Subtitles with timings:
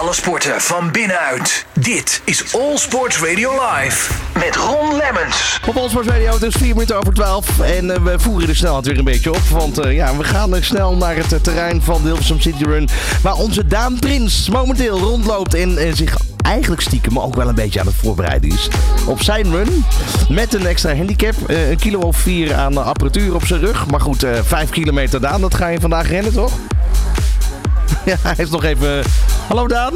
[0.00, 1.66] Alle sporten van binnenuit.
[1.72, 5.60] Dit is All Sports Radio Live met Ron Lemmens.
[5.66, 7.60] Op All Sports Radio, het is 4 minuten over 12.
[7.60, 9.40] En eh, we voeren de snelheid weer een beetje op.
[9.50, 12.64] Want eh, ja, we gaan eh, snel naar het eh, terrein van de Hilversum City
[12.64, 12.88] Run.
[13.22, 17.86] Waar onze Daan Prins momenteel rondloopt en zich eigenlijk stiekem ook wel een beetje aan
[17.86, 18.68] het voorbereiden is.
[19.06, 19.84] Op zijn run.
[20.28, 21.34] Met een extra handicap.
[21.46, 23.86] een kilo of vier aan apparatuur op zijn rug.
[23.86, 26.52] Maar goed, eh 5 kilometer Daan, dat ga je vandaag rennen toch?
[28.04, 29.04] Ja, hij is nog even...
[29.48, 29.94] Hallo Daan.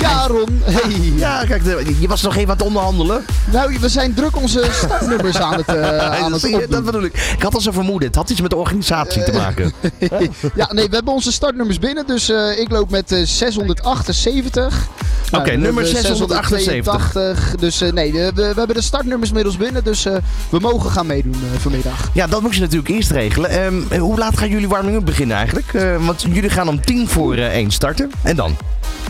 [0.00, 0.62] Ja, Ron.
[0.64, 1.12] Hey.
[1.16, 1.62] Ja, kijk,
[2.00, 3.24] je was nog even aan het onderhandelen.
[3.52, 7.02] Nou, we zijn druk onze startnummers aan het, eh aan dat, het je, dat bedoel
[7.04, 7.32] ik.
[7.36, 8.08] Ik had al zo vermoeden.
[8.08, 9.72] Het had iets met de organisatie te maken.
[10.54, 12.06] Ja, nee, we hebben onze startnummers binnen.
[12.06, 14.86] Dus eh, ik loop met eh, 678.
[15.30, 16.60] Nou, Oké, we nummer hebben 678.
[16.60, 17.60] 682.
[17.60, 19.84] Dus eh, nee, we, we hebben de startnummers middels binnen.
[19.84, 20.16] Dus eh,
[20.48, 22.10] we mogen gaan meedoen eh, vanmiddag.
[22.12, 23.50] Ja, dat moet je natuurlijk eerst regelen.
[23.50, 25.74] Ehm, hoe laat gaan jullie warming-up beginnen eigenlijk?
[25.74, 28.10] Eh, want jullie gaan om tien voor eh, één starten.
[28.22, 28.56] En dan?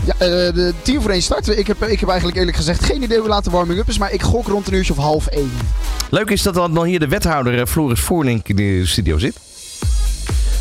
[0.05, 1.59] Ja, eh, de 10 voor 1 starten.
[1.59, 3.97] Ik heb, ik heb eigenlijk eerlijk gezegd geen idee hoe laat de warming-up is.
[3.97, 5.51] Maar ik gok rond een uurtje of half 1.
[6.09, 9.35] Leuk is dat dan hier de wethouder eh, Floris Voorlink in de studio zit.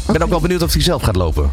[0.07, 1.51] Ik ben ook wel benieuwd of hij zelf gaat lopen.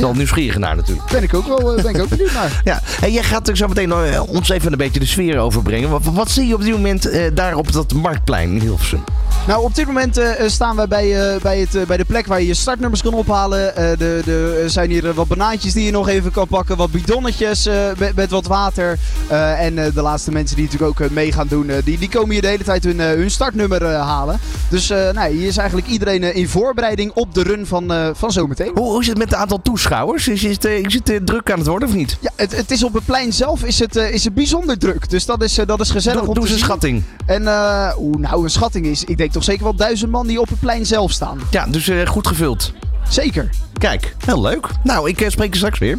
[0.00, 1.10] Wel nieuwsgierig naar natuurlijk.
[1.10, 2.60] Ben ik ook wel eh, ben ik ook benieuwd naar.
[2.64, 5.90] Ja, en jij gaat zo meteen ons even een beetje de sfeer overbrengen.
[5.90, 9.04] Wat, wat zie je op dit moment eh, daar op dat marktplein in Hilversum?
[9.46, 12.26] Nou, op dit moment eh, staan wij bij, eh, bij, het, eh, bij de plek
[12.26, 13.76] waar je je startnummers kan ophalen.
[13.76, 16.76] Eh, de, de, er zijn hier eh, wat banaantjes die je nog even kan pakken.
[16.76, 18.98] Wat bidonnetjes eh, met, met wat water.
[19.28, 21.98] Eh, en eh, de laatste mensen die natuurlijk ook eh, mee gaan doen, eh, die,
[21.98, 24.38] die komen hier de hele tijd hun, eh, hun startnummer eh, halen.
[24.68, 28.08] Dus eh, nou, hier is eigenlijk iedereen eh, in voorbereiding op de run van, eh,
[28.12, 28.70] van zometeen.
[28.74, 30.28] Hoe, hoe is het met het aantal toeschouwers?
[30.28, 32.16] Is, is het, eh, is het eh, druk aan het worden of niet?
[32.20, 35.10] Ja, het, het is op het plein zelf is het, eh, is het bijzonder druk.
[35.10, 37.02] Dus dat is, eh, dat is gezellig Doe, om doe te eens een schatting.
[37.26, 40.48] En eh, nou, een schatting is, ik denk toch zeker wel duizend man die op
[40.48, 41.40] het plein zelf staan.
[41.50, 42.72] Ja, dus eh, goed gevuld.
[43.08, 43.50] Zeker.
[43.78, 44.66] Kijk, heel leuk.
[44.82, 45.98] Nou, ik eh, spreek je straks weer.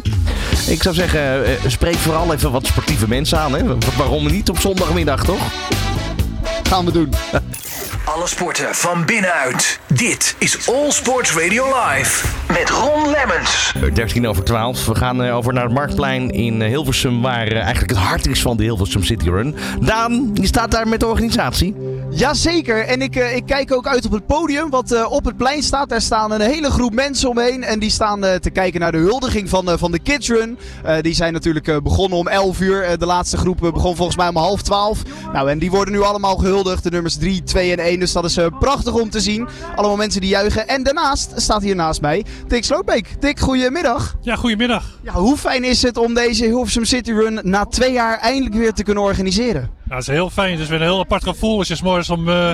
[0.66, 3.52] Ik zou zeggen, eh, spreek vooral even wat sportieve mensen aan.
[3.54, 3.64] Hè?
[3.66, 5.40] Wa- Waarom niet op zondagmiddag, toch?
[6.62, 7.08] Gaan we doen.
[8.04, 9.80] Alle sporten van binnenuit.
[9.86, 13.74] Dit is All Sports Radio Live met Ron Lemmens.
[13.94, 14.86] 13 over 12.
[14.86, 18.26] We gaan eh, over naar het Marktplein in eh, Hilversum, waar eh, eigenlijk het hart
[18.26, 19.56] is van de Hilversum City Run.
[19.80, 21.74] Daan, je staat daar met de organisatie.
[22.14, 25.36] Jazeker, en ik, eh, ik kijk ook uit op het podium wat eh, op het
[25.36, 25.88] plein staat.
[25.88, 28.98] Daar staan een hele groep mensen omheen en die staan eh, te kijken naar de
[28.98, 30.58] huldiging van, eh, van de Kids Run.
[30.84, 32.98] Eh, die zijn natuurlijk eh, begonnen om 11 uur.
[32.98, 35.02] De laatste groep begon volgens mij om half 12.
[35.32, 37.91] Nou, en die worden nu allemaal gehuldigd, de nummers 3, 2 en 1.
[37.98, 39.48] Dus dat is eh, prachtig om te zien.
[39.76, 40.68] Allemaal mensen die juichen.
[40.68, 43.20] En daarnaast staat hier naast mij Dick Slootbeek.
[43.20, 44.14] Dick, goedemiddag.
[44.20, 44.84] Ja, goedemiddag.
[45.02, 48.72] Ja, hoe fijn is het om deze Hilversum City Run na twee jaar eindelijk weer
[48.72, 49.60] te kunnen organiseren?
[49.60, 50.52] Nou, het is heel fijn.
[50.52, 52.50] Het is weer een heel apart gevoel als je 's morgens om, eh,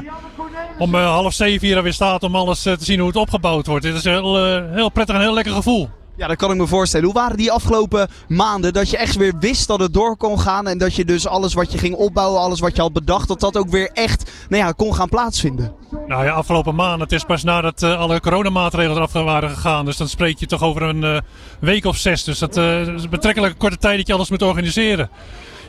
[0.78, 3.84] om eh, half zeven hier alweer staat om alles te zien hoe het opgebouwd wordt.
[3.84, 5.88] Het is een heel, heel prettig en heel lekker gevoel.
[6.18, 7.06] Ja, dat kan ik me voorstellen.
[7.06, 10.66] Hoe waren die afgelopen maanden dat je echt weer wist dat het door kon gaan
[10.66, 13.40] en dat je dus alles wat je ging opbouwen, alles wat je had bedacht, dat
[13.40, 15.72] dat ook weer echt nou ja, kon gaan plaatsvinden?
[16.06, 19.84] Nou ja, afgelopen maand, het is pas nadat eh, alle coronamaatregelen eraf waren gegaan.
[19.84, 21.20] Dus dan spreek je toch over een eh,
[21.60, 22.24] week of zes.
[22.24, 25.10] Dus dat eh, is een betrekkelijk korte tijd dat je alles moet organiseren.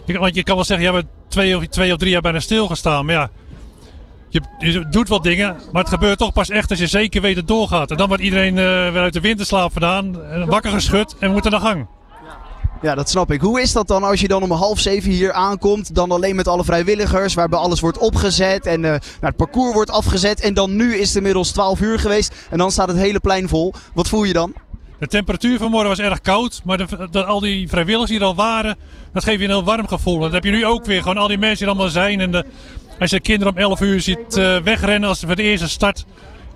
[0.05, 3.05] Want je kan wel zeggen, ja, we twee of, twee of drie jaar bijna stilgestaan.
[3.05, 3.29] Maar ja,
[4.29, 7.35] je, je doet wat dingen, maar het gebeurt toch pas echt als je zeker weet
[7.35, 7.91] dat het doorgaat.
[7.91, 11.45] En dan wordt iedereen eh, weer uit de winterslaap vandaan, en wakker geschud en moet
[11.45, 11.87] aan de gang.
[12.81, 13.41] Ja, dat snap ik.
[13.41, 16.47] Hoe is dat dan als je dan om half zeven hier aankomt, dan alleen met
[16.47, 20.75] alle vrijwilligers, waarbij alles wordt opgezet en eh, nou, het parcours wordt afgezet en dan
[20.75, 23.73] nu is het inmiddels 12 uur geweest en dan staat het hele plein vol.
[23.93, 24.53] Wat voel je dan?
[24.99, 28.35] De temperatuur vanmorgen was erg koud, maar de, de- al die vrijwilligers die er al
[28.35, 28.77] waren,
[29.13, 30.19] dat geeft je een heel warm gevoel.
[30.19, 32.19] Dat heb je nu ook weer, gewoon al die mensen die er allemaal zijn.
[32.19, 32.45] En de,
[32.99, 36.05] als je de kinderen om 11 uur ziet eh, wegrennen als voor de eerste start,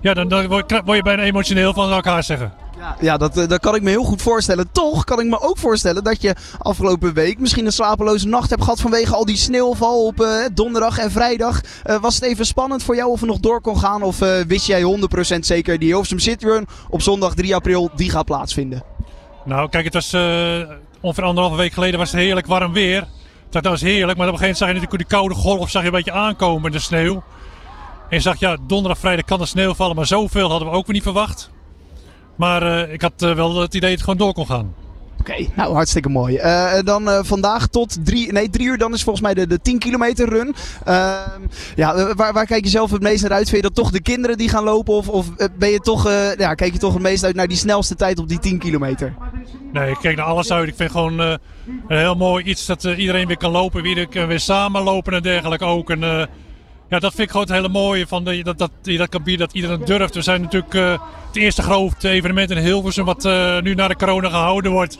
[0.00, 2.52] ja, dan, dan word, je, word je bijna emotioneel van, haar zeggen.
[3.00, 4.72] Ja, dat, eh, dat kan ik me heel goed voorstellen.
[4.72, 8.62] Toch kan ik me ook voorstellen dat je afgelopen week misschien een slapeloze nacht hebt
[8.62, 11.60] gehad vanwege al die sneeuwval op eh, donderdag en vrijdag.
[12.00, 14.02] Was het even spannend voor jou of er nog door kon gaan?
[14.02, 14.82] Of wist jij
[15.36, 18.82] 100% zeker die Hilversum City Run op zondag 3 april die gaat plaatsvinden?
[19.44, 20.14] Nou, kijk, het was
[21.00, 23.06] ongeveer anderhalve week geleden was het heerlijk warm weer.
[23.62, 25.82] Dat was heerlijk, maar op een gegeven moment zag je natuurlijk die koude golf zag
[25.82, 27.22] je een beetje aankomen, de sneeuw.
[28.08, 30.86] En je zag, ja, donderdag, vrijdag kan de sneeuw vallen, maar zoveel hadden we ook
[30.86, 31.50] weer niet verwacht.
[32.36, 34.74] Maar eh, ik had eh, wel het idee dat het gewoon door kon gaan.
[35.28, 36.36] Oké, nou hartstikke mooi.
[36.36, 39.60] Eh, dan eh, vandaag tot drie, nee, drie uur, dan is volgens mij de, de
[39.60, 40.54] 10 kilometer run.
[40.84, 41.40] Ehm,
[41.76, 43.48] ja, eh, waar, waar kijk je zelf het meest naar uit?
[43.48, 44.94] Vind je dat toch de kinderen die gaan lopen?
[44.94, 47.48] Of, of eh, ben je toch, eh, ja, kijk je toch het meest uit naar
[47.48, 49.14] die snelste tijd op die 10 kilometer?
[49.74, 50.68] Nee, ik kijk naar alles uit.
[50.68, 51.34] Ik vind gewoon eh,
[51.88, 53.84] een heel mooi iets dat eh, iedereen weer kan lopen.
[53.84, 55.90] Iedereen kan weer samen lopen en dergelijke ook.
[55.90, 56.22] Eh,
[56.94, 59.52] ja, dat vind ik gewoon het hele mooie van de, dat, dat, dat kan dat
[59.52, 60.14] iedereen durft.
[60.14, 60.90] We zijn natuurlijk eh,
[61.26, 64.98] het eerste grote evenement in Hilversum wat eh, nu na de corona gehouden wordt.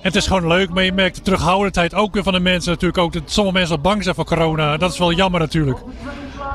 [0.00, 2.70] het is gewoon leuk, maar je merkt de terughoudendheid ook weer van de mensen.
[2.70, 4.76] Natuurlijk ook dat sommige mensen bang zijn voor corona.
[4.76, 5.78] Dat is wel jammer natuurlijk.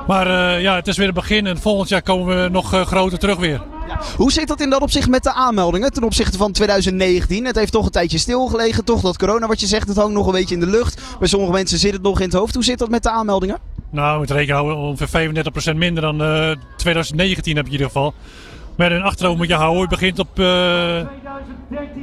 [0.07, 3.19] Maar uh, ja, het is weer een begin en volgend jaar komen we nog groter
[3.19, 3.61] terug weer.
[4.17, 7.45] Hoe zit dat in dat opzicht met de aanmeldingen ten opzichte van 2019?
[7.45, 8.85] Het heeft toch een tijdje stilgelegen.
[8.85, 11.01] Toch dat corona, wat je zegt, het hangt nog een beetje in de lucht.
[11.19, 12.53] Bij sommige mensen zit het nog in het hoofd.
[12.53, 13.68] Hoe zit dat met de aanmeldingen?
[13.91, 18.13] Nou, met rekenen houden ongeveer 35% minder dan uh, 2019 heb je in ieder geval.
[18.77, 19.81] Maar in achterhoofd moet je houden.
[19.81, 21.01] Je begint op uh,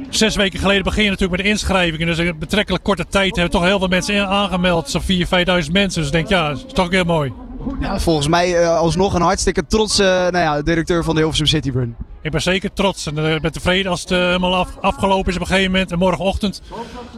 [0.09, 2.07] zes weken geleden begin je natuurlijk met de inschrijvingen.
[2.07, 4.89] Dus in betrekkelijk korte tijd hebben toch heel veel mensen aangemeld.
[4.89, 6.01] Zo'n 4.000, 5.000 mensen.
[6.01, 7.33] Dus ik denk, ja, dat is toch heel mooi.
[7.79, 11.45] Ja, volgens mij uh, alsnog een hartstikke trotse uh, nou ja, directeur van de Hilversum
[11.45, 11.95] City Run.
[12.21, 15.41] Ik ben zeker trots en uh, ben tevreden als het helemaal af, afgelopen is op
[15.41, 15.91] een gegeven moment.
[15.91, 16.61] En morgenochtend,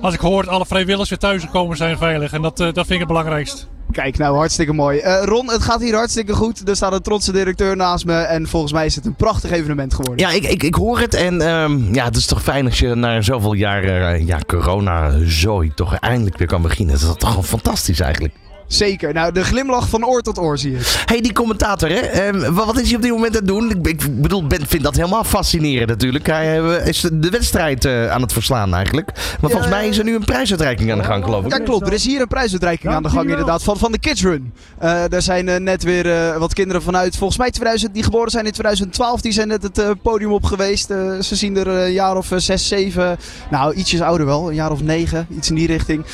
[0.01, 2.33] als ik hoor dat alle vrijwilligers weer thuis gekomen zijn veilig.
[2.33, 3.69] En dat, dat vind ik het belangrijkst.
[3.91, 4.99] Kijk, nou hartstikke mooi.
[4.99, 6.69] Uh, Ron, het gaat hier hartstikke goed.
[6.69, 8.13] Er staat een trotse directeur naast me.
[8.13, 10.27] En volgens mij is het een prachtig evenement geworden.
[10.27, 11.13] Ja, ik, ik, ik hoor het.
[11.13, 15.71] En um, ja, het is toch fijn als je na zoveel jaar uh, ja, corona-zooi
[15.75, 16.99] toch eindelijk weer kan beginnen.
[16.99, 18.33] Dat is toch fantastisch eigenlijk.
[18.69, 19.13] Zeker.
[19.13, 21.01] Nou, de glimlach van oor tot oor zie je.
[21.05, 22.27] hey, die commentator, hè?
[22.27, 23.69] Um, wat is hij op dit moment aan het doen?
[23.69, 26.27] Ik, ik bedoel, ben, vind dat helemaal fascinerend natuurlijk.
[26.27, 29.11] Hij uh, is de wedstrijd uh, aan het verslaan eigenlijk.
[29.41, 31.51] Maar volgens mij is er nu een prijsuitreiking aan de gang, geloof ik.
[31.51, 31.87] Ja, klopt.
[31.87, 34.53] Er is hier een prijsuitreiking aan de gang inderdaad van, van de Kids Run.
[34.83, 38.51] Uh, daar zijn net weer wat kinderen vanuit, volgens mij 2000, die geboren zijn in
[38.51, 40.87] 2012, die zijn net het podium op geweest.
[41.21, 43.17] ze zien er een jaar of zes, zeven,
[43.49, 46.05] nou ietsjes ouder wel, een jaar of negen, iets in die richting.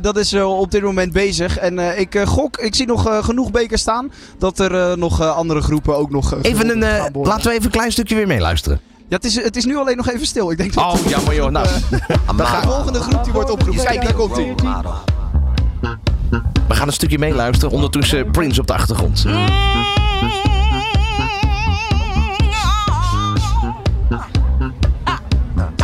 [0.00, 3.50] dat is op dit moment bezig en ik uh, gok, ik zie nog uh, genoeg
[3.50, 4.12] bekers staan.
[4.38, 6.34] Dat er uh, nog andere groepen ook nog.
[6.42, 8.80] even een, laten we even een klein stukje weer meeluisteren.
[9.08, 10.50] Ja, het is, het is nu alleen nog even stil.
[10.50, 11.50] Ik denk dat oh, jammer joh.
[11.50, 11.66] Nou,
[12.36, 13.84] de volgende groep die wordt opgeroepen.
[13.84, 14.54] Kijk, daar komt hij.
[16.68, 17.74] We gaan een stukje meeluisteren.
[17.74, 19.24] Ondertussen Prince op de achtergrond.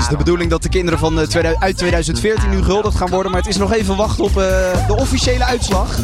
[0.04, 3.32] Is de bedoeling dat de kinderen van, uh, uit 2014 nu gehuldigd gaan worden.
[3.32, 4.36] Maar het is nog even wachten op uh,
[4.86, 5.98] de officiële uitslag.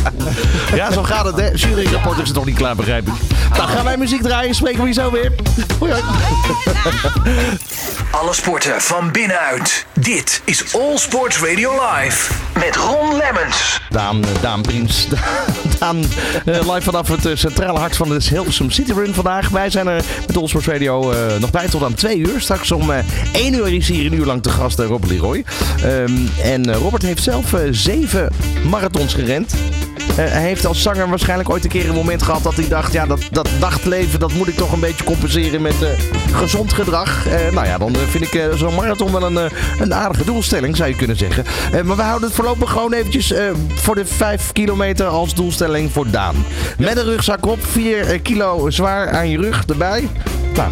[0.74, 1.48] ja, zo gaat het, hè.
[1.54, 3.14] Juryrapport is nog niet klaar, begrijp ik.
[3.56, 4.54] Dan gaan wij muziek draaien.
[4.54, 5.32] Spreken we je zo weer.
[5.78, 6.02] Hoi, hoi.
[8.10, 9.86] Alle sporten van binnenuit.
[9.92, 12.49] Dit is All Sports Radio Live.
[12.60, 13.80] Met Ron Lemmens.
[13.88, 15.08] Daan, Daan Prins.
[15.78, 16.04] Daan, uh,
[16.44, 19.48] live vanaf het uh, centrale hart van de Hilversum City Run vandaag.
[19.48, 22.40] Wij zijn er met All Sports Radio nog bij tot aan twee uur.
[22.40, 22.90] Straks om
[23.32, 25.44] 1 uur is hier een uur lang te gast Robert Leroy.
[25.84, 28.32] Um, en Robert heeft zelf zeven
[28.68, 29.54] marathons gerend.
[30.20, 32.92] Uh, hij heeft als zanger waarschijnlijk ooit een keer een moment gehad dat hij dacht:
[32.92, 35.88] ja, dat, dat nachtleven dat moet ik toch een beetje compenseren met uh,
[36.32, 37.26] gezond gedrag.
[37.26, 40.96] Uh, nou ja, dan vind ik zo'n marathon wel een, een aardige doelstelling, zou je
[40.96, 41.44] kunnen zeggen.
[41.84, 43.34] maar we houden het voorlopig gewoon eventjes
[43.74, 46.44] voor de 5 kilometer als doelstelling voor Daan.
[46.78, 50.08] Met een rugzak op, 4 kilo zwaar aan je rug erbij.
[50.54, 50.70] Nou,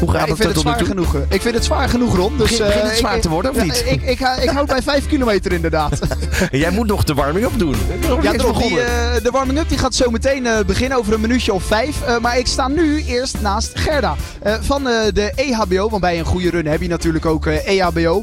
[0.00, 1.14] hoe gaat ja, ik vind het zwaar genoeg.
[1.28, 2.36] Ik vind het zwaar genoeg, Ron.
[2.38, 3.82] Dus, Begint het zwaar ik, te worden, of ja, niet?
[3.86, 5.98] Ik, ik, ik, houd bij 5 kilometer inderdaad.
[6.50, 7.76] Jij moet nog de warming-up doen.
[8.22, 8.76] Ja, toch, die, uh,
[9.22, 11.96] de warming-up die gaat zo meteen uh, beginnen over een minuutje of vijf.
[12.20, 14.16] Maar ik sta nu eerst naast Gerda
[14.60, 15.88] van de EHBO.
[15.88, 18.22] Want bij een goede run heb je natuurlijk ook EHBO.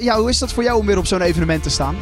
[0.00, 1.96] ja, hoe is dat voor jou om weer op zo'n evenement te staan?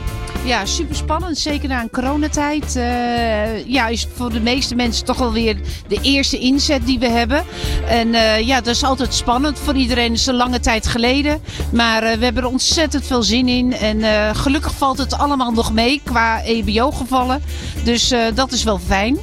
[0.46, 1.38] Ja, super spannend.
[1.38, 2.76] Zeker na een coronatijd.
[2.76, 5.56] Uh, ja, is voor de meeste mensen toch wel weer
[5.88, 7.44] de eerste inzet die we hebben.
[7.88, 9.58] En uh, ja, dat is altijd spannend.
[9.58, 11.40] Voor iedereen is het een lange tijd geleden.
[11.72, 13.72] Maar uh, we hebben er ontzettend veel zin in.
[13.72, 17.43] En gelukkig valt het allemaal nog mee qua EBO-gevallen.
[17.84, 19.19] Dus dat is wel fijn.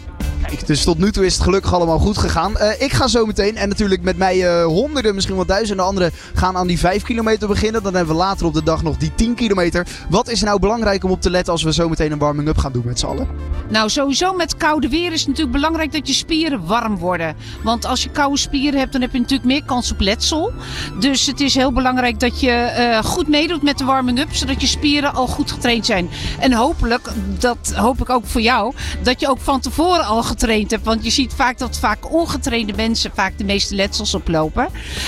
[0.61, 2.51] Dus tot nu toe is het gelukkig allemaal goed gegaan.
[2.57, 6.11] Uh, ik ga zo meteen, en natuurlijk met mij uh, honderden, misschien wel duizenden anderen,
[6.33, 7.83] gaan aan die 5 kilometer beginnen.
[7.83, 9.87] Dan hebben we later op de dag nog die 10 kilometer.
[10.09, 12.71] Wat is nou belangrijk om op te letten als we zo meteen een warming-up gaan
[12.71, 13.27] doen met z'n allen?
[13.69, 17.35] Nou, sowieso met koude weer is het natuurlijk belangrijk dat je spieren warm worden.
[17.63, 20.53] Want als je koude spieren hebt, dan heb je natuurlijk meer kans op letsel.
[20.99, 24.67] Dus het is heel belangrijk dat je uh, goed meedoet met de warming-up, zodat je
[24.67, 26.09] spieren al goed getraind zijn.
[26.39, 30.41] En hopelijk, dat hoop ik ook voor jou, dat je ook van tevoren al getraind
[30.47, 30.83] hebt.
[30.85, 34.67] Want je ziet vaak dat vaak ongetrainde mensen vaak de meeste letsels oplopen.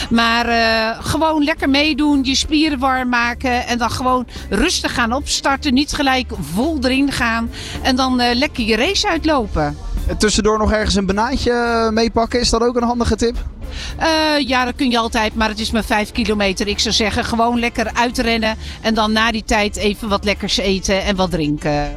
[0.09, 5.73] Maar uh, gewoon lekker meedoen, je spieren warm maken en dan gewoon rustig gaan opstarten.
[5.73, 7.49] Niet gelijk vol erin gaan
[7.81, 9.77] en dan uh, lekker je race uitlopen.
[10.17, 13.35] Tussendoor nog ergens een banaantje meepakken, is dat ook een handige tip?
[13.99, 16.67] Uh, ja, dat kun je altijd, maar het is maar 5 kilometer.
[16.67, 21.03] Ik zou zeggen, gewoon lekker uitrennen en dan na die tijd even wat lekkers eten
[21.03, 21.93] en wat drinken.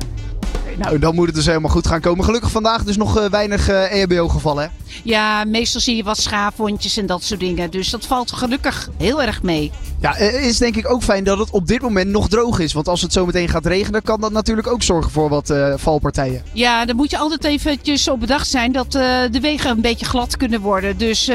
[0.79, 2.25] Nou, dan moet het dus helemaal goed gaan komen.
[2.25, 4.69] Gelukkig vandaag dus nog uh, weinig uh, EHBO gevallen, hè?
[5.05, 7.71] Ja, meestal zie je wat schaafwondjes en dat soort dingen.
[7.71, 9.71] Dus dat valt gelukkig heel erg mee.
[10.01, 12.73] Ja, het is denk ik ook fijn dat het op dit moment nog droog is.
[12.73, 15.75] Want als het zo meteen gaat regenen, kan dat natuurlijk ook zorgen voor wat uh,
[15.77, 16.43] valpartijen.
[16.53, 20.37] Ja, dan moet je altijd eventjes op bedacht zijn dat de wegen een beetje glad
[20.37, 20.99] kunnen worden.
[20.99, 21.31] Dus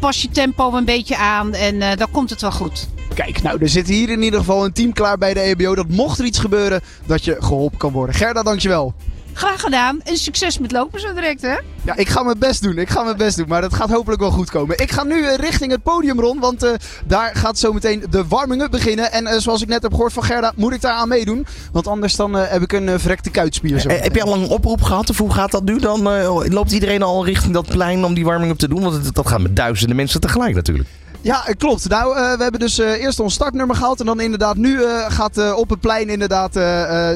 [0.00, 2.88] pas je tempo een beetje aan en dan komt het wel goed.
[3.14, 5.74] Kijk, nou, er zit hier in ieder geval een team klaar bij de EBO.
[5.74, 8.14] Dat mocht er iets gebeuren, dat je geholpen kan worden.
[8.14, 8.94] Gerda, dankjewel.
[9.34, 11.56] Graag gedaan en succes met lopen zo direct hè.
[11.84, 12.78] Ja, ik ga mijn best doen.
[12.78, 13.48] Ik ga mijn best doen.
[13.48, 14.78] Maar dat gaat hopelijk wel goed komen.
[14.78, 16.40] Ik ga nu eh, richting het podium rond.
[16.40, 16.70] Want eh,
[17.06, 19.12] daar gaat zometeen de warming-up beginnen.
[19.12, 21.46] En eh, zoals ik net heb gehoord van Gerda, moet ik daar aan meedoen.
[21.72, 23.80] Want anders dan eh, heb ik een uh, verrekte kuitspier.
[23.80, 23.88] Zo.
[23.88, 25.10] Heb je al een oproep gehad?
[25.10, 25.78] Of hoe gaat dat nu?
[25.78, 28.82] Dan eh, loopt iedereen al richting dat plein om die warming-up te doen?
[28.82, 30.88] Want dat gaat met duizenden mensen tegelijk natuurlijk.
[31.22, 31.88] Ja, klopt.
[31.88, 34.00] Nou, eh, we hebben dus eh, eerst ons startnummer gehad.
[34.00, 36.52] En dan inderdaad, nu eh, gaat op het plein inderdaad,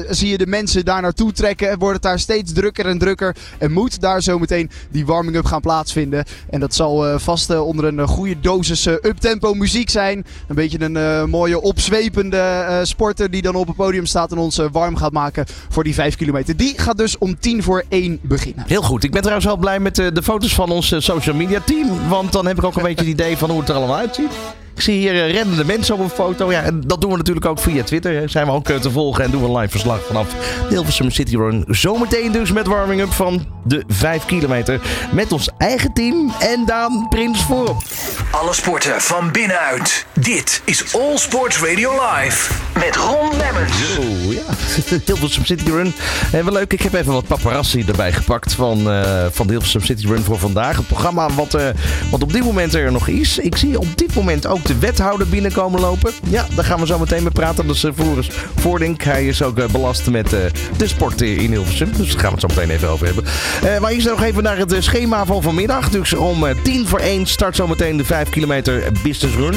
[0.09, 1.69] zie je de mensen daar naartoe trekken.
[1.69, 3.35] En wordt het daar steeds drukker en drukker.
[3.57, 6.25] En moet daar zometeen die warming-up gaan plaatsvinden.
[6.49, 10.25] En dat zal vast onder een goede dosis uptempo muziek zijn.
[10.47, 14.95] Een beetje een mooie opzwepende sporter die dan op het podium staat en ons warm
[14.95, 16.57] gaat maken voor die 5 kilometer.
[16.57, 18.63] Die gaat dus om tien voor één beginnen.
[18.67, 19.03] Heel goed.
[19.03, 22.09] Ik ben trouwens wel blij met de foto's van ons social media team.
[22.09, 24.05] Want dan heb ik ook een beetje het idee van hoe het er allemaal Bye,
[24.05, 24.66] Chief.
[24.77, 26.51] Ik zie hier eh, rennende mensen op een foto.
[26.51, 28.13] Ja, en dat doen we natuurlijk ook via Twitter.
[28.13, 28.27] hè.
[28.27, 31.11] Zijn we ook eh, te volgen en doen we een live verslag vanaf de Hilversum
[31.11, 31.65] City Run.
[31.67, 34.81] Zometeen dus met warming-up van de 5 kilometer.
[35.11, 37.83] Met ons eigen team en Daan Prins voorop.
[38.31, 40.05] Alle sporten van binnenuit.
[40.13, 42.53] Dit is All Sports Radio Live.
[42.73, 43.97] Met Ron Lemmens.
[43.97, 44.41] Oh ja,
[45.05, 45.93] Hilversum City Run.
[46.31, 49.81] En wel leuk, ik heb even wat paparazzi erbij gepakt van, eh, van de Hilversum
[49.81, 50.77] City Run voor vandaag.
[50.77, 51.67] Het programma wat, eh,
[52.11, 53.37] wat op dit moment er nog is.
[53.37, 56.11] Ik zie op dit moment ook de wethouder binnenkomen lopen.
[56.29, 57.67] Ja, daar gaan we zo meteen mee praten.
[57.67, 59.03] Dat is uh, Floris Voordink.
[59.03, 60.39] Hij is ook eh, belast met eh,
[60.77, 61.91] de sport in Hilversum.
[61.97, 63.23] Dus daar gaan we het zo meteen even over hebben.
[63.63, 65.89] Eh, maar eerst nog even naar het schema van vanmiddag.
[65.89, 69.55] Dus om tien voor één start zo meteen de 5 kilometer business run.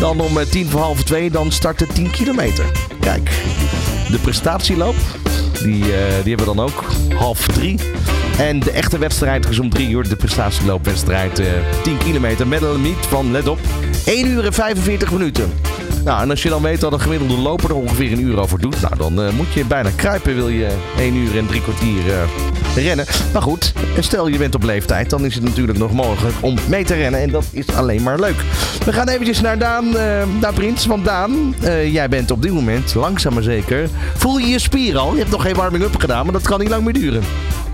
[0.00, 2.64] Dan om tien voor half twee, dan start de 10 kilometer.
[3.00, 3.30] Kijk,
[4.10, 4.96] de prestatieloop,
[5.62, 5.92] die, die
[6.34, 6.84] hebben we dan ook.
[7.14, 7.78] Half drie.
[8.38, 10.08] En de echte wedstrijd is om drie uur.
[10.08, 11.46] De prestatieloopwedstrijd eh
[11.82, 13.58] 10 kilometer met een limiet van, let op,
[14.08, 15.52] 1 uur en 45 minuten.
[16.04, 18.60] Nou, en als je dan weet dat een gemiddelde loper er ongeveer een uur over
[18.60, 22.12] doet, nou, dan eh, moet je bijna kruipen, wil je 1 uur en drie kwartier
[22.12, 23.06] eh, rennen.
[23.32, 26.84] Maar goed, stel je bent op leeftijd, dan is het natuurlijk nog mogelijk om mee
[26.84, 27.20] te rennen.
[27.20, 28.44] En dat is alleen maar leuk.
[28.84, 30.86] We gaan eventjes naar Daan, eh naar Prins.
[30.86, 31.54] Want Daan,
[31.90, 35.12] jij bent op dit moment, langzaam maar zeker, voel je je spieren al?
[35.12, 37.22] Je hebt nog geen warming-up gedaan, maar dat kan niet lang meer duren.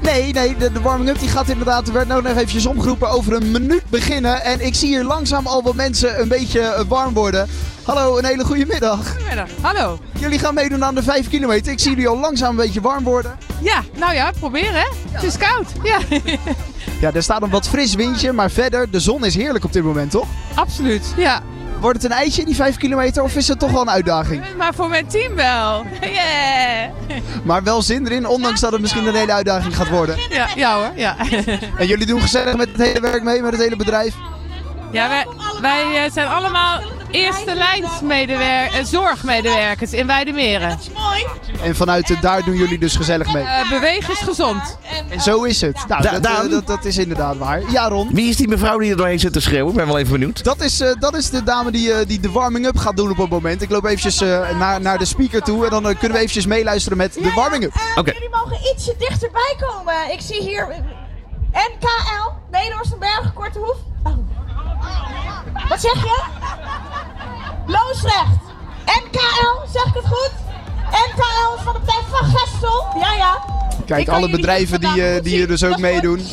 [0.04, 3.32] Nee, nee, de, de warming-up die gaat inderdaad, er werd nou nog eventjes omgeroepen, over
[3.32, 4.42] een minuut beginnen.
[4.42, 7.48] En ik zie hier langzaam al wat mensen een beetje eh, warm worden.
[7.82, 9.10] Hallo, een hele goede middag.
[9.10, 9.48] Goedemiddag.
[9.60, 9.98] Hallo.
[10.18, 11.72] Jullie gaan meedoen aan de 5 kilometer.
[11.72, 13.38] Ik zie jullie al langzaam een beetje warm worden.
[13.60, 14.86] Ja, nou ja, probeer hè.
[15.10, 15.66] Het is koud.
[15.82, 15.98] Ja,
[17.00, 19.82] Ja, er staat een wat fris windje, maar verder, de zon is heerlijk op dit
[19.84, 20.26] moment, toch?
[20.54, 21.12] absoluut.
[21.16, 21.42] Ja,
[21.84, 24.42] Wordt het een ijsje, die 5 kilometer, of is het toch wel een uitdaging?
[24.56, 25.84] maar voor mijn team wel.
[26.00, 26.90] Yeah.
[27.44, 30.16] Maar wel zin erin, ondanks dat het misschien een hele uitdaging gaat worden.
[30.28, 30.90] Ja, ja hoor.
[30.94, 31.16] Ja,
[31.78, 34.14] En jullie doen gezellig met het hele werk mee, met het hele bedrijf.
[34.90, 35.26] ja wij,
[35.60, 36.80] wij eh, zijn allemaal
[37.14, 40.78] eerste lijnsmedewerkers, zorgmedewerkers in Weidemeren.
[41.62, 43.42] En vanuit eh, daar doen jullie dus gezellig mee.
[43.44, 44.78] Eh bewegen is gezond.
[45.10, 45.84] En zo is het.
[45.88, 47.70] Nou, Da- dat, eh, dat, dat is inderdaad waar.
[47.70, 48.08] Ja, Ron.
[48.12, 49.70] Wie is die mevrouw die er doorheen zit te schreeuwen?
[49.70, 50.44] Ik ben wel even benieuwd.
[50.44, 53.16] Dat is, eh, dat is de dame die, eh, die de warming-up gaat doen op
[53.16, 53.62] het moment.
[53.62, 56.46] Ik loop eventjes eh, naar, naar de speaker toe en dan eh, kunnen we eventjes
[56.46, 57.74] meeluisteren met de warming-up.
[57.74, 58.12] Eh, Oké.
[58.12, 60.12] Jullie mogen ietsje dichterbij komen.
[60.12, 60.78] Ik zie hier eh,
[61.52, 63.76] NKL, Nederhorstenberg, Kortehoef.
[64.02, 64.12] Oh.
[65.68, 66.22] Wat zeg je?
[67.66, 68.42] Loosrecht.
[68.84, 70.32] NKL, zeg ik het goed?
[70.90, 72.86] NKL is van de tijd van Gestel.
[73.00, 73.38] Ja, ja.
[73.86, 76.26] Kijk, alle bedrijven die, goed die hier dus ook meedoen.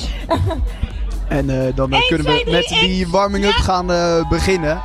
[1.27, 3.63] En eh, dan eh, kunnen we met die warming-up Ja.
[3.63, 3.85] gaan
[4.29, 4.81] beginnen.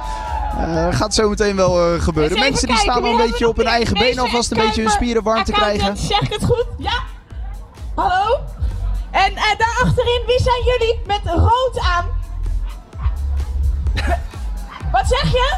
[0.90, 2.38] Gaat zo meteen wel gebeuren.
[2.38, 5.22] Mensen die staan al een beetje op hun eigen been alvast een beetje hun spieren
[5.22, 5.96] warm te krijgen.
[5.96, 6.66] Zeg ik het goed?
[6.78, 7.02] Ja.
[7.94, 8.38] Hallo?
[9.10, 12.04] En uh, daar achterin, wie zijn jullie met rood aan?
[14.92, 15.56] Wat zeg je?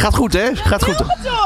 [0.00, 0.54] Gaat goed, hè?
[0.54, 0.96] Gaat goed.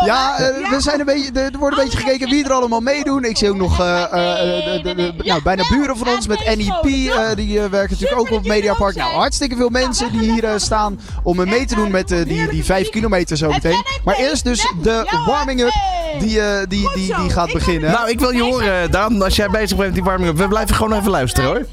[0.04, 3.24] Ja, eh, we zijn een beetje, er wordt een beetje gekeken wie er allemaal meedoen.
[3.24, 6.38] Ik zie ook nog eh, eh, de, de, de- nou, bijna buren van ons met
[6.56, 6.84] NEP.
[6.84, 8.94] eh, die werken natuurlijk ook op het Mediapark.
[8.96, 12.64] Nou, hartstikke veel mensen die hier staan om mee te doen met eh, die, die
[12.64, 13.84] 5 kilometer zo meteen.
[14.04, 15.72] Maar eerst dus de warming-up
[16.18, 17.90] die, eh, die, die, die gaat beginnen.
[17.90, 20.36] Nou, ik wil je horen, Daan, als jij bezig bent met die warming-up.
[20.36, 21.66] We blijven gewoon even luisteren, hoor.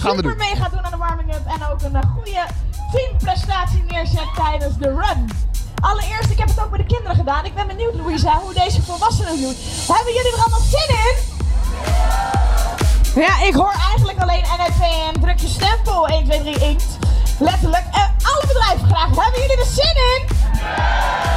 [0.00, 0.30] Gaan we doen.
[0.32, 2.44] Super mee gaat doen aan de warming-up en ook een goede
[2.92, 5.28] teamprestatie neerzet tijdens de run.
[5.80, 7.44] Allereerst, ik heb het ook met de kinderen gedaan.
[7.44, 9.56] Ik ben benieuwd, Louisa, hoe deze volwassenen het doen.
[9.96, 11.14] Hebben jullie er allemaal zin in?
[13.22, 14.82] Ja, ik hoor eigenlijk alleen NFP
[15.14, 16.84] en druk je stempel 1, 2, 3, inkt.
[17.38, 17.84] Letterlijk.
[17.92, 19.08] En alle bedrijven graag.
[19.24, 20.36] Hebben jullie er zin in?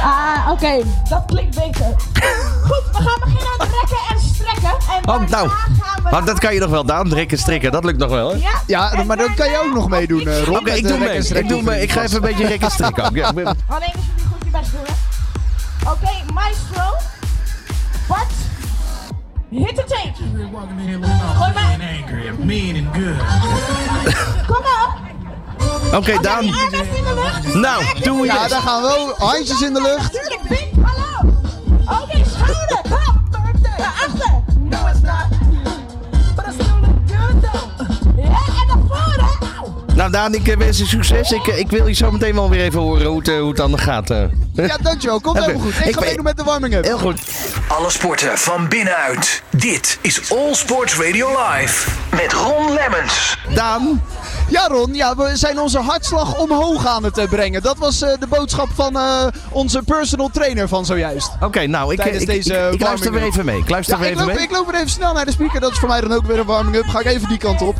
[0.02, 0.82] Ah, oké.
[1.08, 1.86] Dat klinkt beter.
[2.68, 4.70] Goed, we gaan beginnen met rekken en strekken.
[4.70, 5.48] En Oh, nou.
[5.48, 6.10] gaan we...
[6.10, 7.12] Maar dat kan je nog wel, Daan.
[7.12, 8.30] Rekken, strikken, dat lukt nog wel.
[8.30, 8.36] hè?
[8.36, 10.48] Ja, Ja, maar dan kan je ook nog meedoen, eh.
[10.50, 11.18] Oké, ik doe mee.
[11.18, 11.82] Ik, doe mee.
[11.82, 13.14] ik ga even een beetje rekken, strikken ook.
[13.14, 13.92] Ja, ik ben- Alleen
[14.72, 14.94] doen.
[15.92, 16.96] Oké, maestro.
[18.08, 18.32] Bart.
[19.50, 20.12] Hit the tape.
[21.34, 21.76] Gooi maar.
[24.46, 24.98] Kom op.
[25.86, 26.44] Oké, Oké, Daan.
[27.60, 28.48] Nou, doe Ja, je.
[28.48, 29.14] daar gaan we.
[29.18, 30.12] Handjes in de lucht.
[30.12, 31.34] Natuurlijk, Pink, hallo.
[32.02, 32.80] Oké, schouder.
[33.78, 34.30] Naar achter.
[34.58, 35.28] No, it's not.
[36.36, 38.16] But I still look good, though.
[38.16, 39.96] Ja, en naar voren.
[39.96, 41.30] Nou, Daan, ik eh, wens je succes.
[41.30, 43.48] Ik, eh, ik wil je zo meteen wel weer even horen hoe het, eh, hoe
[43.48, 44.10] het dan gaat.
[44.72, 45.20] Ja, dankjewel.
[45.20, 45.74] Komt helemaal goed.
[45.78, 46.84] Ik Ik ga meedoen met de warming-up.
[46.84, 47.20] Heel goed.
[47.68, 49.42] Alle sporten van binnenuit.
[49.50, 51.90] Dit is All Sports Radio Live.
[52.10, 53.36] Met Ron Lemmens.
[53.54, 54.02] Daan,
[54.48, 57.62] Ja, Ron, ja, we zijn onze hartslag omhoog aan het eh, brengen.
[57.62, 61.30] Dat was eh, de boodschap van eh, onze personal trainer van zojuist.
[61.40, 63.58] oké, nou, ik, ik, deze ik, ik luister weer even mee.
[63.58, 64.44] Ik luister Ja, weer ik even loop, mee.
[64.44, 65.60] ik loop weer even snel naar de speaker.
[65.60, 66.86] Dat is voor mij dan ook weer een warming-up.
[66.86, 67.74] Ga ik even die kant op.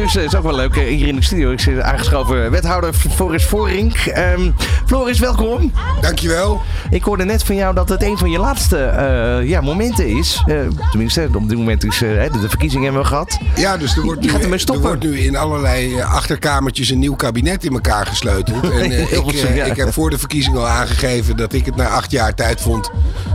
[0.00, 1.50] Ondertussen is ook wel leuk eh, hier in de studio.
[1.50, 3.96] Ik zit aangeschoven wethouder Floris Voorink.
[3.96, 4.50] Ehm
[4.86, 5.72] Floris, welkom.
[6.00, 6.62] Dankjewel.
[6.90, 10.42] Ik hoorde net van jou dat het een van je laatste eh, ja, momenten is.
[10.46, 10.56] Eh,
[10.90, 13.38] tenminste, op dit moment is eh, de, verkiezingen hebben we gehad.
[13.56, 14.28] Ja, dus er wordt, nu,
[14.74, 18.70] er wordt nu in allerlei eh, achterkamertjes een nieuw kabinet in elkaar gesleuteld.
[18.80, 19.64] En eh, ik, eh, ja.
[19.64, 22.90] ik heb voor de verkiezingen al aangegeven dat ik het na acht jaar tijd vond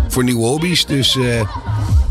[0.07, 0.85] voor nieuwe hobby's.
[0.85, 1.41] Dus, eh,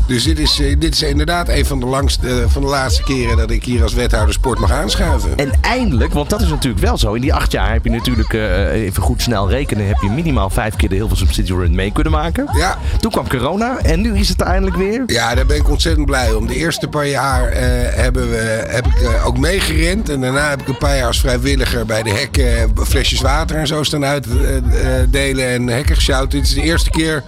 [0.07, 3.03] dus dit, is, eh, dit is inderdaad een van de, langste, eh, van de laatste
[3.03, 5.37] keren dat ik hier als wethouder sport mag aanschuiven.
[5.37, 7.13] En eindelijk, want dat is natuurlijk wel zo.
[7.13, 10.49] In die acht jaar heb je natuurlijk, eh, even goed snel rekenen, heb je minimaal
[10.49, 12.49] vijf keer de Hilversum City Run mee kunnen maken.
[12.57, 12.77] Ja.
[12.99, 15.03] Toen kwam corona en nu is het eindelijk weer.
[15.05, 16.47] Ja, daar ben ik ontzettend blij om.
[16.47, 17.51] De eerste paar jaar
[17.95, 20.09] hebben we, heb ik ook meegerend.
[20.09, 23.67] En daarna heb ik een paar jaar als vrijwilliger bij de hekken flesjes water en
[23.67, 26.31] zo staan uitdelen en hekken gesjouwd.
[26.31, 27.23] Dit is de eerste keer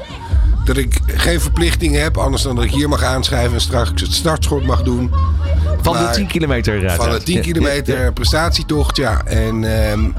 [0.68, 2.18] dat ik geen verplichtingen heb.
[2.18, 5.12] Anders dan dat ik hier mag aanschrijven en straks het startschot mag doen.
[5.82, 6.74] Van de Maar 10 kilometer.
[6.74, 7.26] Van de uiteraard.
[7.26, 8.12] 10 Ja, kilometer ja, ja.
[8.12, 9.22] prestatietocht, ja.
[9.26, 10.10] En ehm,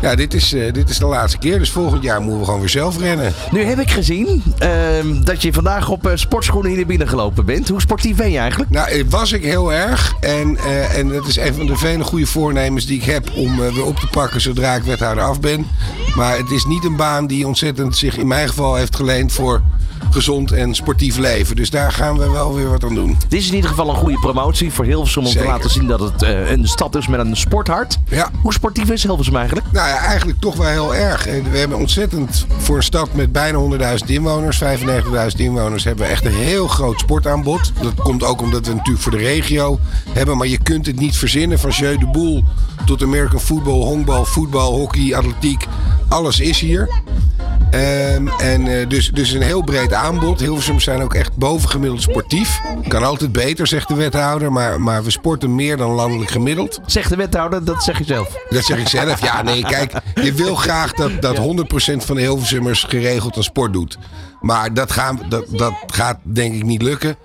[0.00, 1.58] ja, dit is, eh, dit is de laatste keer.
[1.58, 3.32] Dus volgend jaar moeten we gewoon weer zelf rennen.
[3.50, 7.44] Nu heb ik gezien ehm, dat je vandaag op eh, sportschoenen hier naar binnen gelopen
[7.44, 7.68] bent.
[7.68, 8.70] Hoe sportief ben je eigenlijk?
[8.70, 10.14] Nou, eh, was ik heel erg.
[10.20, 10.56] En,
[10.94, 13.96] en dat is een van de vele goede voornemens die ik heb om weer op
[13.98, 15.66] te pakken zodra ik wethouder af ben.
[16.16, 19.62] Maar het is niet een baan die ontzettend zich in mijn geval heeft geleend voor
[20.10, 21.56] gezond en sportief leven.
[21.56, 23.16] Dus daar gaan we wel weer wat aan doen.
[23.28, 25.42] Dit is in ieder geval een goede promotie voor Hilversum om Zeker.
[25.46, 27.98] te laten zien dat het eh, een stad is met een sporthart.
[28.08, 28.30] Ja.
[28.42, 29.66] Hoe sportief is Hilversum eigenlijk?
[29.72, 31.26] Nou ja, eigenlijk toch wel heel erg.
[31.26, 33.58] En We hebben ontzettend voor een stad met bijna
[33.98, 37.72] 100.000 inwoners, 95.000 inwoners, hebben we echt een heel groot sportaanbod.
[37.82, 39.78] Dat komt ook omdat we natuurlijk voor de regio
[40.10, 40.36] hebben.
[40.36, 42.44] Maar je kunt het niet verzinnen van Jeu de Boel
[42.86, 45.66] tot American football, honkbal, voetbal, hockey, atletiek.
[46.08, 46.88] Alles is hier.
[47.74, 50.40] Ehm, en eh, dus, dus een heel breed aanbod.
[50.40, 52.60] Hilversum zijn ook echt bovengemiddeld sportief.
[52.88, 54.52] Kan altijd beter, zegt de wethouder.
[54.52, 56.80] Maar, maar we sporten meer dan landelijk gemiddeld.
[56.86, 58.36] Zegt de wethouder, dat zeg je zelf.
[58.48, 59.22] Dat zeg ik zelf.
[59.22, 61.40] Ja, nee, kijk, je wil graag dat, dat 100%
[61.96, 63.98] van de Hilversummers geregeld aan sport doet.
[64.40, 67.16] Maar dat, gaan, dat, dat gaat denk ik niet lukken.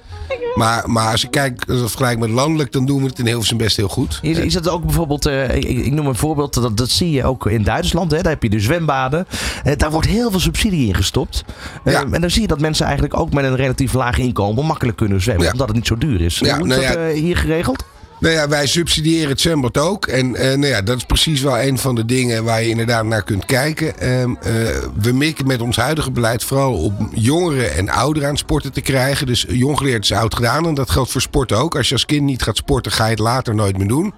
[0.59, 3.57] Maar, maar als je kijkt, als vergelijkt met landelijk, dan doen we het in Hilversum
[3.57, 4.19] best heel goed.
[4.21, 7.25] Is, is het ook bijvoorbeeld, eh, ik, ik noem een voorbeeld, dat, dat zie je
[7.25, 8.11] ook in Duitsland.
[8.11, 8.21] Hè?
[8.21, 9.27] Daar heb je de zwembaden.
[9.63, 11.43] Eh, daar wordt heel veel subsidie in gestopt.
[11.83, 12.05] Eh, Ja.
[12.11, 15.21] En dan zie je dat mensen eigenlijk ook met een relatief laag inkomen makkelijk kunnen
[15.21, 15.45] zwemmen.
[15.45, 15.51] Ja.
[15.51, 16.39] Omdat het niet zo duur is.
[16.39, 17.83] Ja, Hoe is nou dat hier geregeld?
[18.19, 20.07] Nou ja, wij subsidiëren het zwembad ook.
[20.07, 23.05] En eh, nou ja, dat is precies wel een van de dingen waar je inderdaad
[23.05, 23.99] naar kunt kijken.
[23.99, 24.53] Ehm, eh,
[25.01, 29.27] we mikken met ons huidige beleid vooral op jongeren en ouderen aan sporten te krijgen.
[29.27, 30.65] Dus jong geleerd is oud gedaan.
[30.65, 31.75] En dat geldt voor sport ook.
[31.75, 34.13] Als je als kind niet gaat sporten, ga je het later nooit meer doen.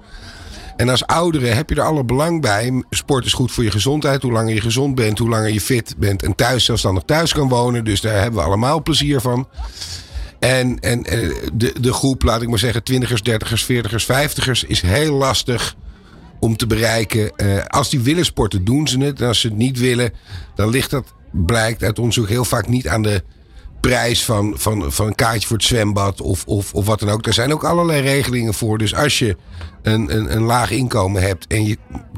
[0.76, 2.84] En als ouderen heb je er alle belang bij.
[2.90, 4.22] Sport is goed voor je gezondheid.
[4.22, 6.24] Hoe langer je gezond bent, hoe langer je fit bent.
[6.24, 7.84] En thuis zelfstandig thuis kan wonen.
[7.84, 9.48] Dus daar hebben we allemaal plezier van.
[10.41, 14.82] En, en eh, de, de groep, laat ik maar zeggen, 20ers, 30ers, 40ers, 50ers is
[14.82, 15.75] heel lastig
[16.39, 17.36] om te bereiken.
[17.36, 19.21] Eh, als die willen sporten, doen ze het.
[19.21, 20.13] En als ze het niet willen,
[20.56, 23.23] dan ligt dat, blijkt uit onderzoek, heel vaak niet aan de
[23.80, 27.25] prijs van, van, van een kaartje voor het zwembad of, of, of wat dan ook.
[27.25, 28.77] Er zijn ook allerlei regelingen voor.
[28.77, 29.38] Dus als je
[29.82, 31.77] een, een, een laag inkomen hebt en je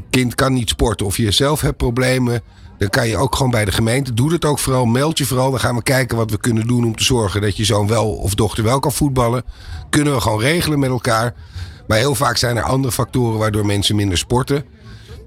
[0.09, 2.41] kind kan niet sporten of je zelf hebt problemen,
[2.83, 4.13] dan kan je ook gewoon bij de gemeente.
[4.13, 5.51] Doe dat ook vooral, meld je vooral.
[5.51, 8.11] Dan gaan we kijken wat we kunnen doen om te zorgen dat je zoon wel
[8.11, 9.43] of dochter wel kan voetballen.
[9.89, 11.33] Kunnen we gewoon regelen met elkaar.
[11.87, 14.65] Maar heel vaak zijn er andere factoren waardoor mensen minder sporten.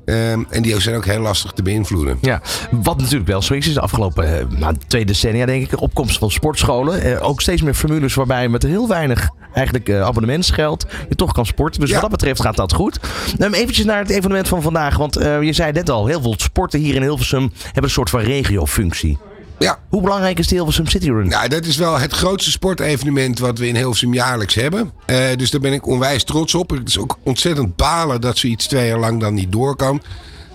[0.07, 2.19] Ehm, en die zijn ook heel lastig te beïnvloeden.
[2.21, 2.40] Ja,
[2.71, 5.81] wat natuurlijk wel zo is, is de afgelopen eh, nou, twee decennia denk ik, de
[5.81, 7.01] opkomst van sportscholen.
[7.03, 11.47] Eh, ook steeds meer formules waarbij met heel weinig eigenlijk eh, abonnementsgeld je toch kan
[11.47, 11.81] sporten.
[11.81, 11.95] Dus Ja.
[11.95, 13.01] wat dat betreft gaat dat goed.
[13.38, 16.81] Um, eventjes naar het evenement van vandaag, want je zei net al, heel veel sporten
[16.81, 19.19] hier in Hilversum hebben een soort van regiofunctie.
[19.59, 21.29] Ja, Hoe belangrijk is de Hilversum City Run?
[21.29, 24.92] Nou, dat is wel het grootste sportevenement wat we in Hilversum jaarlijks hebben.
[25.07, 26.71] Eh, dus daar ben ik onwijs trots op.
[26.71, 30.03] Het is ook ontzettend balen dat zoiets twee jaar lang dan niet door kan,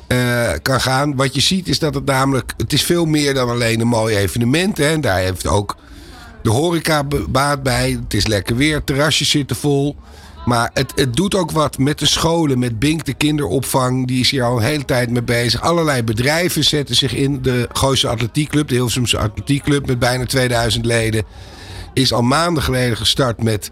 [0.07, 1.15] eh, kan gaan.
[1.15, 2.53] Wat je ziet is dat het namelijk...
[2.57, 4.77] Het is veel meer dan alleen een mooi evenement.
[4.77, 4.99] Hè.
[4.99, 5.75] Daar heeft ook
[6.43, 7.99] de horeca baat bij.
[8.03, 9.95] Het is lekker weer, terrasjes zitten vol.
[10.45, 14.07] Maar het, het doet ook wat met de scholen, met Bink, de kinderopvang.
[14.07, 15.61] Die is hier al een hele tijd mee bezig.
[15.61, 17.41] Allerlei bedrijven zetten zich in.
[17.41, 21.23] De Gooise Atletiekclub, de Hilversumse Atletiekclub met bijna 2000 leden.
[21.93, 23.71] Is al maanden geleden gestart met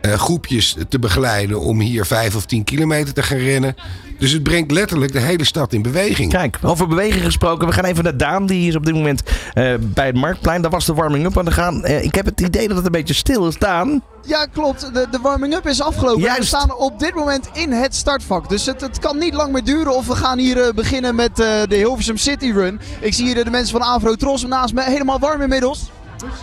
[0.00, 3.74] eh, groepjes te begeleiden om hier 5 of 10 kilometer te gaan rennen.
[4.18, 6.32] Dus het brengt letterlijk de hele stad in beweging.
[6.32, 7.66] Kijk, over beweging gesproken.
[7.66, 8.46] We gaan even naar Daan.
[8.46, 9.22] Die is op dit moment
[9.54, 10.62] eh, bij het Marktplein.
[10.62, 11.84] Daar was de warming-up aan de gaan.
[11.84, 13.58] Eh, ik heb het idee dat het een beetje stil is.
[13.58, 14.02] Daan?
[14.28, 14.94] Ja, klopt.
[14.94, 16.22] De, de warming-up is afgelopen.
[16.22, 16.38] Juist.
[16.38, 18.48] We staan op dit moment in het startvak.
[18.48, 21.40] Dus het, het kan niet lang meer duren of we gaan hier eh, beginnen met
[21.40, 22.80] eh, de Hilversum City Run.
[23.00, 24.82] Ik zie hier de mensen van Avro Tros naast me.
[24.82, 25.90] Helemaal warm inmiddels.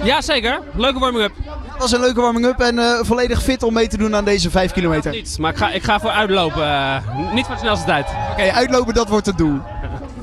[0.03, 0.59] Ja, zeker.
[0.75, 1.31] Leuke warming-up.
[1.77, 4.49] Dat is een leuke warming-up en eh, volledig fit om mee te doen aan deze
[4.49, 5.07] 5 kilometer.
[5.11, 6.63] Oké, Niets, maar ik ga, ik ga voor uitlopen.
[6.63, 8.05] eh, niet voor de snelste tijd.
[8.53, 9.59] uitlopen dat wordt het doel.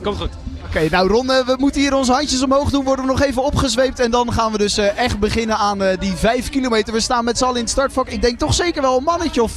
[0.03, 0.31] Komt goed.
[0.77, 2.85] Oké, nou Ron, eh, we moeten hier onze handjes omhoog doen.
[2.85, 4.01] Worden we nog even opgezweept.
[4.01, 6.93] En dan gaan we dus eh, echt beginnen aan eh, die 5 kilometer.
[6.93, 8.09] We staan met z'n allen in het startvak.
[8.09, 9.57] Ik denk toch zeker wel een mannetje of...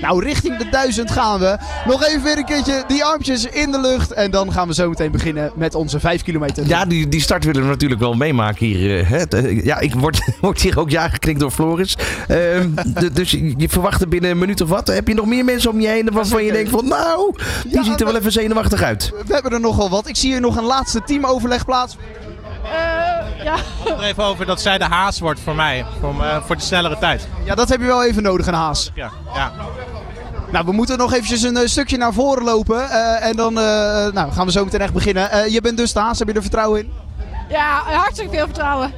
[0.00, 1.56] nou, richting de 1000 gaan we.
[1.86, 4.12] Nog even weer een keertje die armpjes in de lucht.
[4.12, 6.66] En dan gaan we zo meteen beginnen met onze 5 kilometer.
[6.66, 9.08] Ja, die, die start willen we natuurlijk wel meemaken hier.
[9.08, 9.22] hè.
[9.62, 11.96] Ja, ik word, word hier ook ja geknikt door Floris.
[12.28, 12.70] Ehm,
[13.12, 14.86] dus je je verwacht er binnen een minuut of wat.
[14.86, 17.82] Heb je nog meer mensen om je heen waarvan je denkt van nou, die Ja,
[17.84, 19.12] ziet er wel we- even zenuwachtig uit.
[19.26, 20.08] We hebben er nogal wat.
[20.08, 21.96] Ik zie hier nog een laatste teamoverleg plaats.
[23.86, 25.84] er even over dat zij de haas wordt voor mij.
[26.00, 27.28] Voor, eh, voor de snellere tijd.
[27.44, 28.90] Ja, dat heb je wel even nodig, een haas.
[28.94, 29.52] Ja, ja.
[30.50, 32.90] Nou, we moeten nog eventjes een eh, stukje naar voren lopen.
[32.90, 33.64] eh, en dan eh,
[34.12, 35.30] nou, gaan we zo meteen echt beginnen.
[35.30, 36.18] Eh, je bent dus de haas.
[36.18, 36.92] Heb je er vertrouwen in?
[37.48, 38.92] Ja, hartstikke veel vertrouwen.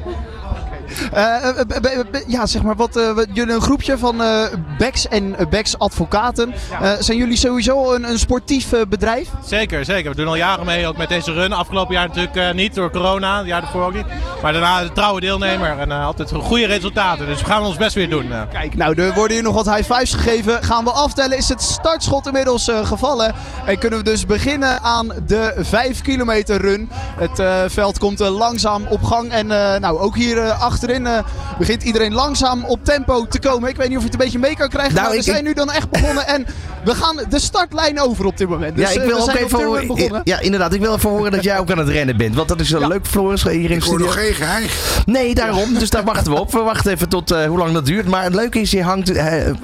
[2.26, 4.42] Ja, zeg maar, wat, eh, jullie een groepje van eh
[4.78, 6.54] Becks en eh, Becks advocaten.
[6.80, 9.28] Eh, zijn jullie sowieso een, een sportief eh, bedrijf?
[9.44, 10.10] Zeker, zeker.
[10.10, 11.52] We doen al jaren mee, ook met deze run.
[11.52, 13.38] Afgelopen jaar natuurlijk eh, niet, door corona.
[13.38, 14.06] Het jaar daarvoor ook niet.
[14.42, 17.26] Maar daarna een trouwe deelnemer en eh, altijd goede resultaten.
[17.26, 18.32] Dus we gaan ons best weer doen.
[18.32, 18.40] eh.
[18.52, 20.62] Kijk, nou, er worden hier nog wat high fives gegeven.
[20.64, 23.34] Gaan we aftellen, is het startschot inmiddels eh, gevallen.
[23.66, 26.88] En kunnen we dus beginnen aan de 5 kilometer run.
[27.16, 29.30] Het eh, veld komt eh, langzaam op gang.
[29.32, 31.18] En eh, nou, ook hier eh, achterin eh,
[31.58, 33.68] begint iedereen langzaam op tempo te komen.
[33.68, 34.94] Ik weet niet of je het een beetje mee kan krijgen.
[34.94, 36.26] Nou, maar we ik- zijn nu dan echt begonnen.
[36.26, 36.46] En
[36.84, 38.76] we gaan de startlijn over op dit moment.
[38.76, 40.72] Dus ja, ik eh, wil we ook even horen, ja, inderdaad.
[40.74, 42.34] Ik wil even horen dat jij ook aan het rennen bent.
[42.34, 42.86] Want dat is wel Ja.
[42.86, 45.02] leuk, Floris, hier in Ik hoor nog geen geheig.
[45.06, 45.74] Nee, daarom.
[45.78, 46.52] Dus daar wachten we op.
[46.52, 48.06] We wachten even tot eh, hoe lang dat duurt.
[48.08, 49.54] Maar het leuke is, je hangt, eh, eh,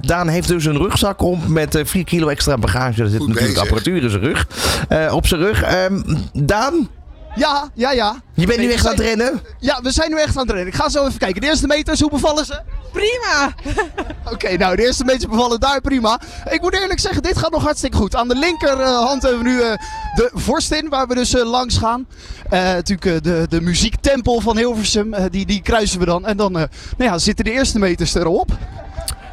[0.00, 3.02] Daan heeft dus een rugzak om met eh 4 kilo extra bagage.
[3.02, 3.62] Er zit Goed natuurlijk bezig.
[3.62, 4.46] apparatuur in zijn rug.
[4.88, 5.62] eh, op zijn rug.
[5.62, 6.00] Ehm,
[6.32, 6.88] Daan,
[7.34, 8.20] Ja, ja, ja.
[8.34, 9.40] je bent Nee, nu echt aan het rennen.
[9.58, 10.66] Ja, we zijn nu echt aan het rennen.
[10.68, 11.40] Ik ga zo even kijken.
[11.40, 12.60] De eerste meters, hoe bevallen ze?
[12.92, 13.54] Prima!
[14.32, 16.20] Oké, nou, de eerste meters bevallen daar prima.
[16.50, 18.14] Ik moet eerlijk zeggen, dit gaat nog hartstikke goed.
[18.16, 19.72] Aan de linkerhand hebben we nu eh,
[20.14, 22.06] de Vorstin, waar we dus eh, langs gaan.
[22.50, 26.26] Eh, natuurlijk eh, de, de muziektempel van Hilversum, eh, die, die kruisen we dan.
[26.26, 26.64] En dan eh,
[26.96, 28.50] nou ja, zitten de eerste meters erop.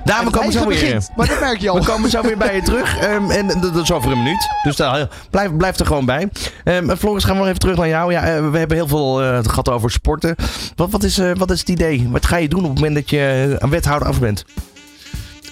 [0.07, 1.01] Daan, we komen zo weer.
[1.15, 1.79] maar dat merk je al.
[1.79, 2.97] We komen zo weer bij je terug.
[3.07, 4.47] Ehm, en dat is over een minuut.
[4.63, 6.29] Dus daar, blijf, blijf er gewoon bij.
[6.63, 8.11] Ehm, Floris, gaan we nog even terug naar jou.
[8.11, 10.35] Ja, eh, we hebben heel veel eh, gehad over sporten.
[10.75, 12.07] Wat, wat, is, eh, wat is het idee?
[12.11, 14.45] Wat ga je doen op het moment dat je een wethouder af bent?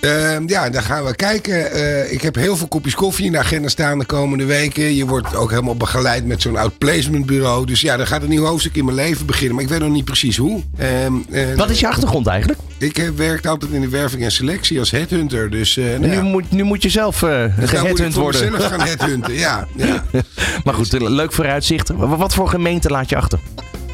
[0.05, 1.71] Ehm, ja, dan gaan we kijken.
[1.71, 4.95] Eh, ik heb heel veel kopjes koffie in de agenda staan de komende weken.
[4.95, 7.65] Je wordt ook helemaal begeleid met zo'n outplacementbureau.
[7.65, 9.55] Dus ja, dan gaat een nieuw hoofdstuk in mijn leven beginnen.
[9.55, 10.61] Maar ik weet nog niet precies hoe.
[10.77, 12.59] Ehm, eh, Wat is je achtergrond eigenlijk?
[12.77, 15.49] Ik heb werkt altijd in de werving en selectie als headhunter.
[15.49, 18.11] Dus eh, nou nu, ja, moet, nu moet je zelf eh dus nou moet ik
[18.13, 18.51] worden.
[18.51, 19.33] mezelf gaan headhunten.
[19.33, 20.03] Ja, ja.
[20.63, 21.89] Maar goed, eh, leuk vooruitzicht.
[21.89, 23.39] Wa- Wat voor gemeente laat je achter?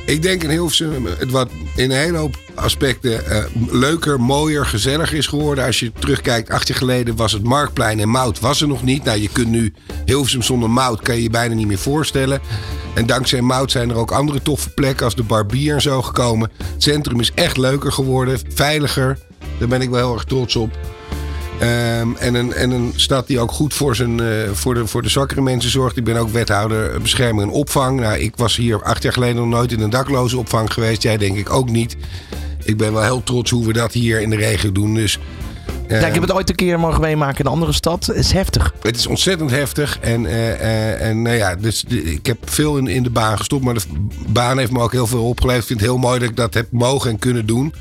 [0.05, 5.27] Ik denk in Hilversum wat in een hele hoop aspecten eh, leuker, mooier, gezelliger is
[5.27, 5.65] geworden.
[5.65, 9.03] Als je terugkijkt, acht jaar geleden was het Marktplein en Mout was er nog niet.
[9.03, 9.73] Nou, je kunt nu
[10.05, 12.41] Hilversum zonder Mout kan je je bijna niet meer voorstellen.
[12.95, 16.51] En dankzij Mout zijn er ook andere toffe plekken als de Barbier en zo gekomen.
[16.57, 19.17] Het centrum is echt leuker geworden, veiliger.
[19.59, 20.77] Daar ben ik wel heel erg trots op.
[21.62, 25.02] Ehm, en, een, en een stad die ook goed voor, zijn, eh, voor, de, voor
[25.02, 25.97] de zwakkere mensen zorgt.
[25.97, 28.00] Ik ben ook wethouder bescherming en opvang.
[28.00, 31.04] Nou, ik was hier acht jaar geleden nog nooit in een dakloze opvang geweest.
[31.04, 31.95] Jij denk ik ook niet.
[32.63, 34.93] Ik ben wel heel trots hoe we dat hier in de regio doen.
[34.93, 35.19] Dus
[35.88, 38.06] Ja, ik heb het ooit een keer mogen meemaken in een andere stad.
[38.06, 38.74] Het is heftig.
[38.82, 40.00] Het is ontzettend heftig.
[40.00, 43.63] En, eh, eh, en nou ja, dus ik heb veel in, in de baan gestopt.
[43.63, 43.82] Maar de
[44.28, 45.62] baan heeft me ook heel veel opgeleverd.
[45.62, 47.74] Ik vind het heel mooi dat ik dat heb mogen en kunnen doen.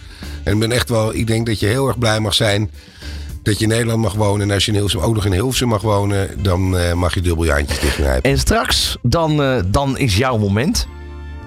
[0.45, 2.71] En ik ben echt wel, ik denk dat je heel erg blij mag zijn
[3.43, 4.49] dat je in Nederland mag wonen.
[4.49, 7.21] En als je in Hilversum, ook nog in Hilversum mag wonen, dan eh, mag je
[7.21, 8.31] dubbel je handjes dichtgrijpen.
[8.31, 10.87] En straks, dan, eh, dan is jouw moment.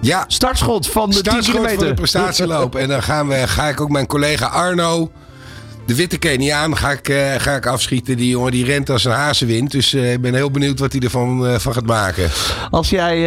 [0.02, 1.80] Ja, Startschot van de 10 startschot kilometer.
[1.80, 2.76] van de prestatieloop.
[2.76, 5.12] en dan gaan we, ga ik ook mijn collega Arno,
[5.86, 8.18] de witte Keniaan, ga ik, eh, ga ik afschieten.
[8.18, 9.72] Die jongen die rent als een hazenwind.
[9.72, 12.30] Dus ik ben heel benieuwd wat hij ervan van gaat maken.
[12.70, 13.18] Als jij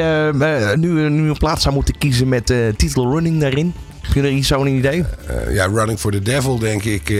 [0.74, 3.74] nu, nu een plaats zou moeten kiezen met titel running daarin.
[4.02, 5.04] Heb je er iets zo'n idee?
[5.50, 7.12] Ja, Running for the Devil, denk ik.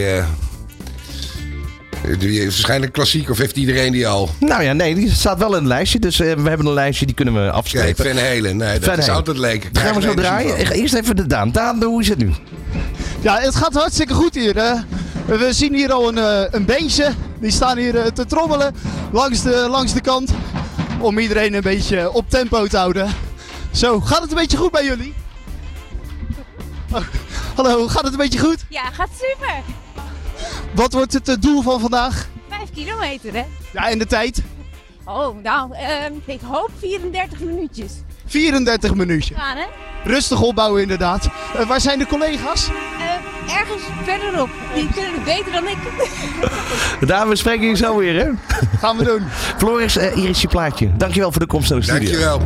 [2.19, 4.29] Die is waarschijnlijk klassiek, of heeft iedereen die al?
[4.39, 5.99] Nou ja, nee, die staat wel in het lijstje.
[5.99, 8.05] Dus eh, we hebben een lijstje, die kunnen we Kijk, afstrepen.
[8.05, 8.57] Van Helen.
[8.57, 9.15] Nee, dat Van is Halen.
[9.15, 9.73] altijd leuk.
[9.73, 10.71] Dan gaan we zo draaien.
[10.71, 11.51] Eerst even de Daan.
[11.51, 12.31] Daan, hoe is het nu?
[13.21, 14.55] Ja, het gaat hartstikke goed hier.
[14.55, 14.73] Hè?
[15.37, 17.11] We zien hier al een, eh, een beentje.
[17.39, 18.75] Die staan hier eh, te trommelen
[19.11, 20.31] langs de, langs de kant.
[20.99, 23.09] Om iedereen een beetje op tempo te houden.
[23.71, 25.13] Zo, gaat het een beetje goed bij jullie?
[26.91, 27.01] Oh,
[27.55, 28.65] hallo, gaat het een beetje goed?
[28.69, 29.53] Ja, gaat super.
[30.77, 32.27] Wat wordt het eh, doel van vandaag?
[32.49, 33.43] Vijf kilometer, hè?
[33.73, 34.43] Ja, en de tijd?
[35.05, 37.93] Oh, nou, ehm, ik hoop 34 minuutjes.
[38.25, 39.37] 34 minuutjes.
[39.37, 39.65] Gaan, hè?
[40.03, 41.29] Rustig opbouwen inderdaad.
[41.55, 42.69] Eh, waar zijn de collega's?
[43.49, 44.49] Ergens verderop.
[44.75, 45.77] Die kunnen het beter dan ik.
[47.09, 48.29] Daan, we spreken je zo weer, hè?
[48.79, 49.21] Gaan we doen.
[49.57, 50.97] Floris, eh, hier is je plaatje.
[50.97, 52.09] Dankjewel voor de komst naar de studio.
[52.09, 52.41] Dankjewel.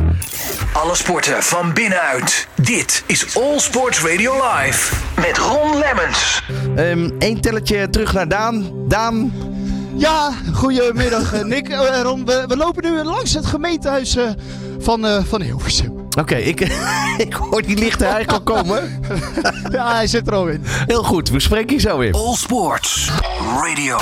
[0.72, 2.48] Alle sporten van binnenuit.
[2.54, 4.94] Dit is All Sports Radio Live.
[5.16, 6.42] Met Ron Lemmens.
[6.76, 8.70] Eén Ehm, telletje terug naar Daan.
[8.88, 9.32] Daan,
[9.96, 11.68] Ja, goedemiddag eh, Nick.
[11.68, 14.24] Eh, Ron, we, we lopen nu langs het gemeentehuis eh,
[14.78, 16.01] van, eh, van Hilversum.
[16.16, 16.60] Oké, ik,
[17.26, 19.00] ik hoor die lichte hei al komen.
[19.70, 20.60] Ja, hij zit er al in.
[20.64, 22.14] Heel goed, we spreken je zo weer.
[22.14, 23.10] All Sports
[23.56, 23.98] Radio.